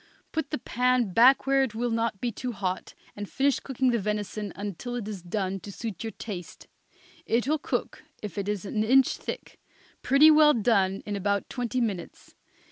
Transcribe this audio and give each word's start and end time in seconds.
Put 0.31 0.49
the 0.49 0.57
pan 0.57 1.13
back 1.13 1.45
where 1.45 1.61
it 1.61 1.75
will 1.75 1.91
not 1.91 2.19
be 2.19 2.31
too 2.31 2.53
hot, 2.53 2.95
and 3.15 3.29
finish 3.29 3.59
cooking 3.59 3.91
the 3.91 3.99
venison 3.99 4.51
until 4.55 4.95
it 4.95 5.07
is 5.07 5.21
done 5.21 5.59
to 5.59 5.71
suit 5.71 6.03
your 6.03 6.09
taste. 6.09 6.67
It 7.27 7.47
will 7.47 7.59
cook, 7.59 8.03
if 8.23 8.35
it 8.39 8.49
is 8.49 8.65
an 8.65 8.83
inch 8.83 9.17
thick, 9.17 9.59
pretty 10.01 10.31
well 10.31 10.55
done 10.55 11.03
in 11.05 11.15
about 11.15 11.49
twenty 11.49 11.79
minutes. 11.79 12.33